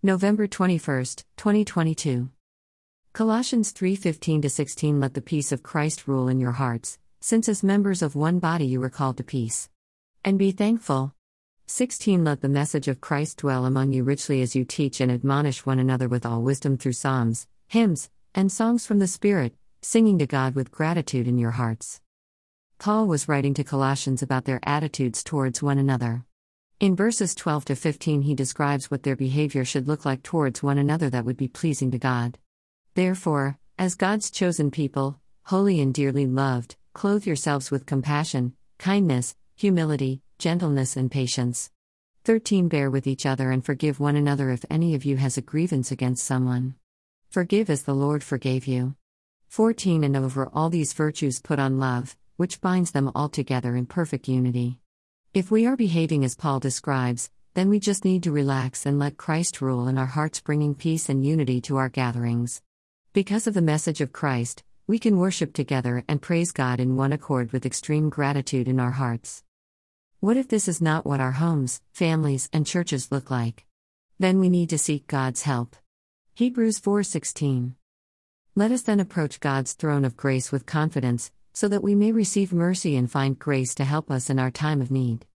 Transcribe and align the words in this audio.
November 0.00 0.46
21st, 0.46 1.24
2022. 1.36 2.30
Colossians 3.12 3.72
3:15 3.72 4.48
16 4.48 5.00
Let 5.00 5.14
the 5.14 5.20
peace 5.20 5.50
of 5.50 5.64
Christ 5.64 6.06
rule 6.06 6.28
in 6.28 6.38
your 6.38 6.52
hearts, 6.52 7.00
since 7.20 7.48
as 7.48 7.64
members 7.64 8.00
of 8.00 8.14
one 8.14 8.38
body 8.38 8.64
you 8.64 8.78
were 8.78 8.90
called 8.90 9.16
to 9.16 9.24
peace. 9.24 9.68
And 10.24 10.38
be 10.38 10.52
thankful. 10.52 11.16
16 11.66 12.22
Let 12.22 12.42
the 12.42 12.48
message 12.48 12.86
of 12.86 13.00
Christ 13.00 13.38
dwell 13.38 13.64
among 13.64 13.92
you 13.92 14.04
richly 14.04 14.40
as 14.40 14.54
you 14.54 14.64
teach 14.64 15.00
and 15.00 15.10
admonish 15.10 15.66
one 15.66 15.80
another 15.80 16.06
with 16.06 16.24
all 16.24 16.42
wisdom 16.42 16.76
through 16.76 16.92
psalms, 16.92 17.48
hymns, 17.66 18.08
and 18.36 18.52
songs 18.52 18.86
from 18.86 19.00
the 19.00 19.08
Spirit, 19.08 19.56
singing 19.82 20.16
to 20.20 20.28
God 20.28 20.54
with 20.54 20.70
gratitude 20.70 21.26
in 21.26 21.38
your 21.38 21.58
hearts. 21.58 22.00
Paul 22.78 23.08
was 23.08 23.26
writing 23.26 23.52
to 23.54 23.64
Colossians 23.64 24.22
about 24.22 24.44
their 24.44 24.60
attitudes 24.62 25.24
towards 25.24 25.60
one 25.60 25.76
another. 25.78 26.24
In 26.80 26.94
verses 26.94 27.34
12 27.34 27.64
to 27.64 27.74
15, 27.74 28.22
he 28.22 28.36
describes 28.36 28.88
what 28.88 29.02
their 29.02 29.16
behavior 29.16 29.64
should 29.64 29.88
look 29.88 30.04
like 30.04 30.22
towards 30.22 30.62
one 30.62 30.78
another 30.78 31.10
that 31.10 31.24
would 31.24 31.36
be 31.36 31.48
pleasing 31.48 31.90
to 31.90 31.98
God. 31.98 32.38
Therefore, 32.94 33.58
as 33.76 33.96
God's 33.96 34.30
chosen 34.30 34.70
people, 34.70 35.18
holy 35.46 35.80
and 35.80 35.92
dearly 35.92 36.24
loved, 36.24 36.76
clothe 36.92 37.26
yourselves 37.26 37.72
with 37.72 37.84
compassion, 37.84 38.54
kindness, 38.78 39.34
humility, 39.56 40.22
gentleness, 40.38 40.96
and 40.96 41.10
patience. 41.10 41.72
13 42.22 42.68
Bear 42.68 42.92
with 42.92 43.08
each 43.08 43.26
other 43.26 43.50
and 43.50 43.64
forgive 43.64 43.98
one 43.98 44.14
another 44.14 44.50
if 44.50 44.64
any 44.70 44.94
of 44.94 45.04
you 45.04 45.16
has 45.16 45.36
a 45.36 45.42
grievance 45.42 45.90
against 45.90 46.24
someone. 46.24 46.76
Forgive 47.28 47.70
as 47.70 47.82
the 47.82 47.94
Lord 47.94 48.22
forgave 48.22 48.68
you. 48.68 48.94
14 49.48 50.04
And 50.04 50.16
over 50.16 50.48
all 50.54 50.70
these 50.70 50.92
virtues 50.92 51.40
put 51.40 51.58
on 51.58 51.80
love, 51.80 52.16
which 52.36 52.60
binds 52.60 52.92
them 52.92 53.10
all 53.16 53.28
together 53.28 53.74
in 53.74 53.86
perfect 53.86 54.28
unity. 54.28 54.78
If 55.38 55.52
we 55.52 55.66
are 55.66 55.76
behaving 55.76 56.24
as 56.24 56.34
Paul 56.34 56.58
describes, 56.58 57.30
then 57.54 57.68
we 57.68 57.78
just 57.78 58.04
need 58.04 58.24
to 58.24 58.32
relax 58.32 58.84
and 58.84 58.98
let 58.98 59.16
Christ 59.16 59.60
rule 59.60 59.86
in 59.86 59.96
our 59.96 60.04
hearts, 60.04 60.40
bringing 60.40 60.74
peace 60.74 61.08
and 61.08 61.24
unity 61.24 61.60
to 61.60 61.76
our 61.76 61.88
gatherings. 61.88 62.60
Because 63.12 63.46
of 63.46 63.54
the 63.54 63.62
message 63.62 64.00
of 64.00 64.10
Christ, 64.10 64.64
we 64.88 64.98
can 64.98 65.16
worship 65.16 65.52
together 65.52 66.02
and 66.08 66.20
praise 66.20 66.50
God 66.50 66.80
in 66.80 66.96
one 66.96 67.12
accord 67.12 67.52
with 67.52 67.64
extreme 67.64 68.08
gratitude 68.08 68.66
in 68.66 68.80
our 68.80 68.90
hearts. 68.90 69.44
What 70.18 70.36
if 70.36 70.48
this 70.48 70.66
is 70.66 70.82
not 70.82 71.06
what 71.06 71.20
our 71.20 71.30
homes, 71.38 71.82
families, 71.92 72.48
and 72.52 72.66
churches 72.66 73.12
look 73.12 73.30
like? 73.30 73.64
Then 74.18 74.40
we 74.40 74.48
need 74.48 74.70
to 74.70 74.76
seek 74.76 75.06
God's 75.06 75.42
help. 75.42 75.76
Hebrews 76.34 76.80
4:16. 76.80 77.76
Let 78.56 78.72
us 78.72 78.82
then 78.82 78.98
approach 78.98 79.38
God's 79.38 79.74
throne 79.74 80.04
of 80.04 80.16
grace 80.16 80.50
with 80.50 80.66
confidence, 80.66 81.30
so 81.52 81.68
that 81.68 81.84
we 81.84 81.94
may 81.94 82.10
receive 82.10 82.52
mercy 82.52 82.96
and 82.96 83.08
find 83.08 83.38
grace 83.38 83.72
to 83.76 83.84
help 83.84 84.10
us 84.10 84.28
in 84.28 84.40
our 84.40 84.50
time 84.50 84.80
of 84.80 84.90
need. 84.90 85.27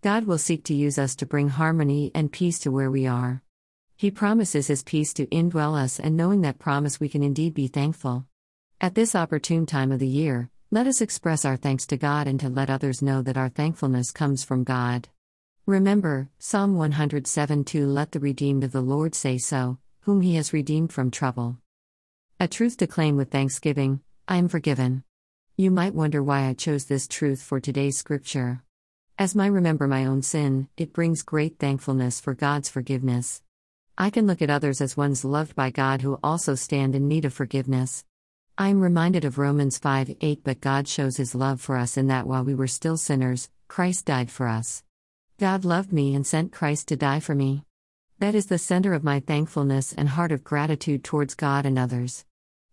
God 0.00 0.26
will 0.26 0.38
seek 0.38 0.62
to 0.64 0.74
use 0.74 0.96
us 0.96 1.16
to 1.16 1.26
bring 1.26 1.48
harmony 1.48 2.12
and 2.14 2.30
peace 2.30 2.60
to 2.60 2.70
where 2.70 2.88
we 2.90 3.08
are. 3.08 3.42
He 3.96 4.12
promises 4.12 4.68
His 4.68 4.84
peace 4.84 5.12
to 5.14 5.26
indwell 5.26 5.76
us, 5.76 5.98
and 5.98 6.16
knowing 6.16 6.42
that 6.42 6.60
promise, 6.60 7.00
we 7.00 7.08
can 7.08 7.24
indeed 7.24 7.52
be 7.52 7.66
thankful. 7.66 8.24
At 8.80 8.94
this 8.94 9.16
opportune 9.16 9.66
time 9.66 9.90
of 9.90 9.98
the 9.98 10.06
year, 10.06 10.50
let 10.70 10.86
us 10.86 11.00
express 11.00 11.44
our 11.44 11.56
thanks 11.56 11.84
to 11.88 11.96
God 11.96 12.28
and 12.28 12.38
to 12.38 12.48
let 12.48 12.70
others 12.70 13.02
know 13.02 13.22
that 13.22 13.36
our 13.36 13.48
thankfulness 13.48 14.12
comes 14.12 14.44
from 14.44 14.62
God. 14.62 15.08
Remember, 15.66 16.28
Psalm 16.38 16.76
107 16.76 17.64
2 17.64 17.86
Let 17.88 18.12
the 18.12 18.20
redeemed 18.20 18.62
of 18.62 18.70
the 18.70 18.80
Lord 18.80 19.16
say 19.16 19.36
so, 19.36 19.78
whom 20.02 20.20
He 20.20 20.36
has 20.36 20.52
redeemed 20.52 20.92
from 20.92 21.10
trouble. 21.10 21.58
A 22.38 22.46
truth 22.46 22.76
to 22.76 22.86
claim 22.86 23.16
with 23.16 23.32
thanksgiving 23.32 24.02
I 24.28 24.36
am 24.36 24.46
forgiven. 24.46 25.02
You 25.56 25.72
might 25.72 25.92
wonder 25.92 26.22
why 26.22 26.46
I 26.46 26.54
chose 26.54 26.84
this 26.84 27.08
truth 27.08 27.42
for 27.42 27.58
today's 27.58 27.98
scripture. 27.98 28.62
As 29.18 29.36
I 29.36 29.46
remember 29.46 29.88
my 29.88 30.04
own 30.04 30.22
sin, 30.22 30.68
it 30.76 30.92
brings 30.92 31.24
great 31.24 31.58
thankfulness 31.58 32.20
for 32.20 32.34
God's 32.34 32.68
forgiveness. 32.68 33.42
I 33.98 34.10
can 34.10 34.28
look 34.28 34.40
at 34.40 34.48
others 34.48 34.80
as 34.80 34.96
ones 34.96 35.24
loved 35.24 35.56
by 35.56 35.70
God 35.70 36.02
who 36.02 36.20
also 36.22 36.54
stand 36.54 36.94
in 36.94 37.08
need 37.08 37.24
of 37.24 37.34
forgiveness. 37.34 38.04
I 38.56 38.68
am 38.68 38.80
reminded 38.80 39.24
of 39.24 39.36
Romans 39.36 39.76
5 39.76 40.14
8 40.20 40.44
But 40.44 40.60
God 40.60 40.86
shows 40.86 41.16
his 41.16 41.34
love 41.34 41.60
for 41.60 41.76
us 41.76 41.96
in 41.96 42.06
that 42.06 42.28
while 42.28 42.44
we 42.44 42.54
were 42.54 42.68
still 42.68 42.96
sinners, 42.96 43.50
Christ 43.66 44.06
died 44.06 44.30
for 44.30 44.46
us. 44.46 44.84
God 45.40 45.64
loved 45.64 45.92
me 45.92 46.14
and 46.14 46.24
sent 46.24 46.52
Christ 46.52 46.86
to 46.86 46.96
die 46.96 47.18
for 47.18 47.34
me. 47.34 47.64
That 48.20 48.36
is 48.36 48.46
the 48.46 48.56
center 48.56 48.94
of 48.94 49.02
my 49.02 49.18
thankfulness 49.18 49.92
and 49.92 50.10
heart 50.10 50.30
of 50.30 50.44
gratitude 50.44 51.02
towards 51.02 51.34
God 51.34 51.66
and 51.66 51.76
others. 51.76 52.24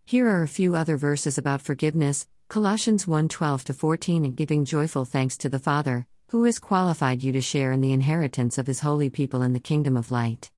Here 0.06 0.30
are 0.30 0.44
a 0.44 0.48
few 0.48 0.76
other 0.76 0.96
verses 0.96 1.40
about 1.40 1.64
forgiveness, 1.64 2.28
Colossians 2.50 3.08
1:12 3.08 3.76
14 3.76 4.26
and 4.26 4.36
giving 4.36 4.64
joyful 4.64 5.06
thanks 5.06 5.38
to 5.38 5.50
the 5.50 5.58
Father, 5.58 6.06
who 6.30 6.44
has 6.44 6.60
qualified 6.60 7.24
you 7.24 7.32
to 7.32 7.42
share 7.42 7.72
in 7.72 7.82
the 7.82 7.94
inheritance 7.94 8.58
of 8.58 8.68
his 8.68 8.80
holy 8.80 9.10
people 9.10 9.42
in 9.42 9.54
the 9.54 9.60
kingdom 9.60 9.96
of 9.96 10.12
light. 10.12 10.52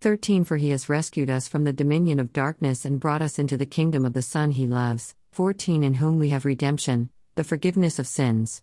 13 0.00 0.44
For 0.44 0.56
he 0.56 0.70
has 0.70 0.88
rescued 0.88 1.28
us 1.28 1.46
from 1.46 1.64
the 1.64 1.72
dominion 1.72 2.18
of 2.18 2.32
darkness 2.32 2.84
and 2.84 2.98
brought 2.98 3.20
us 3.20 3.38
into 3.38 3.56
the 3.56 3.66
kingdom 3.66 4.06
of 4.06 4.14
the 4.14 4.22
Son 4.22 4.50
he 4.52 4.66
loves. 4.66 5.14
14 5.32 5.84
In 5.84 5.94
whom 5.94 6.18
we 6.18 6.30
have 6.30 6.44
redemption, 6.44 7.10
the 7.34 7.44
forgiveness 7.44 7.98
of 7.98 8.06
sins. 8.06 8.62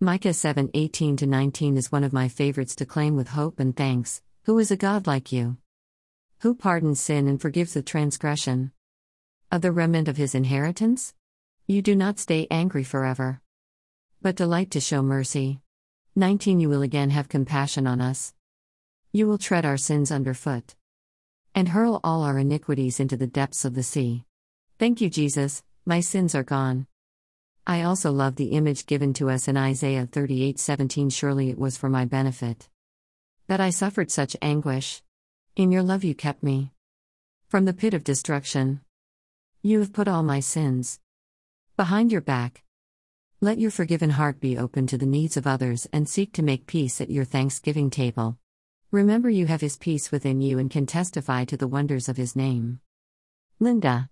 Micah 0.00 0.34
7:18 0.34 1.26
19 1.26 1.76
is 1.76 1.92
one 1.92 2.04
of 2.04 2.12
my 2.12 2.28
favorites 2.28 2.74
to 2.76 2.84
claim 2.84 3.16
with 3.16 3.28
hope 3.28 3.60
and 3.60 3.76
thanks. 3.76 4.20
Who 4.44 4.58
is 4.58 4.70
a 4.70 4.76
God 4.76 5.06
like 5.06 5.32
you? 5.32 5.58
Who 6.40 6.54
pardons 6.54 7.00
sin 7.00 7.26
and 7.26 7.40
forgives 7.40 7.74
the 7.74 7.82
transgression 7.82 8.72
of 9.50 9.62
the 9.62 9.72
remnant 9.72 10.08
of 10.08 10.16
his 10.16 10.34
inheritance? 10.34 11.14
You 11.66 11.82
do 11.82 11.94
not 11.94 12.18
stay 12.18 12.46
angry 12.50 12.84
forever, 12.84 13.40
but 14.20 14.36
delight 14.36 14.70
to 14.72 14.80
show 14.80 15.02
mercy. 15.02 15.60
19 16.18 16.58
You 16.58 16.68
will 16.68 16.82
again 16.82 17.10
have 17.10 17.28
compassion 17.28 17.86
on 17.86 18.00
us. 18.00 18.34
You 19.12 19.28
will 19.28 19.38
tread 19.38 19.64
our 19.64 19.76
sins 19.76 20.10
underfoot 20.10 20.74
and 21.54 21.68
hurl 21.68 22.00
all 22.02 22.24
our 22.24 22.40
iniquities 22.40 22.98
into 22.98 23.16
the 23.16 23.28
depths 23.28 23.64
of 23.64 23.74
the 23.74 23.84
sea. 23.84 24.24
Thank 24.80 25.00
you, 25.00 25.10
Jesus, 25.10 25.62
my 25.86 26.00
sins 26.00 26.34
are 26.34 26.42
gone. 26.42 26.88
I 27.68 27.82
also 27.82 28.10
love 28.10 28.34
the 28.34 28.50
image 28.50 28.86
given 28.86 29.14
to 29.14 29.30
us 29.30 29.46
in 29.46 29.56
Isaiah 29.56 30.06
38:17 30.06 31.08
Surely 31.12 31.50
it 31.50 31.58
was 31.58 31.76
for 31.76 31.88
my 31.88 32.04
benefit 32.04 32.68
that 33.46 33.60
I 33.60 33.70
suffered 33.70 34.10
such 34.10 34.36
anguish. 34.42 35.04
In 35.54 35.70
your 35.70 35.84
love 35.84 36.02
you 36.02 36.16
kept 36.16 36.42
me 36.42 36.72
from 37.46 37.64
the 37.64 37.72
pit 37.72 37.94
of 37.94 38.02
destruction. 38.02 38.80
You 39.62 39.78
have 39.78 39.92
put 39.92 40.08
all 40.08 40.24
my 40.24 40.40
sins 40.40 40.98
Behind 41.76 42.10
your 42.10 42.22
back. 42.22 42.64
Let 43.40 43.60
your 43.60 43.70
forgiven 43.70 44.10
heart 44.10 44.40
be 44.40 44.58
open 44.58 44.88
to 44.88 44.98
the 44.98 45.06
needs 45.06 45.36
of 45.36 45.46
others 45.46 45.86
and 45.92 46.08
seek 46.08 46.32
to 46.32 46.42
make 46.42 46.66
peace 46.66 47.00
at 47.00 47.08
your 47.08 47.24
Thanksgiving 47.24 47.88
table. 47.88 48.36
Remember, 48.90 49.30
you 49.30 49.46
have 49.46 49.60
His 49.60 49.76
peace 49.76 50.10
within 50.10 50.40
you 50.40 50.58
and 50.58 50.68
can 50.68 50.86
testify 50.86 51.44
to 51.44 51.56
the 51.56 51.68
wonders 51.68 52.08
of 52.08 52.16
His 52.16 52.34
name. 52.34 52.80
Linda. 53.60 54.06